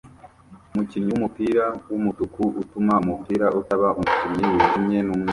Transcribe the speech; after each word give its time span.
Umukinnyi 0.71 1.09
wumupira 1.13 1.65
wumutuku 1.91 2.43
utuma 2.61 2.93
umupira 3.03 3.45
utaba 3.59 3.87
umukinnyi 3.99 4.43
wijimye 4.53 4.97
numweru 5.03 5.29